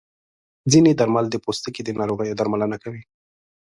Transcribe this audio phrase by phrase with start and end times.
[0.71, 3.01] ځینې درمل د پوستکي د ناروغیو درملنه کوي.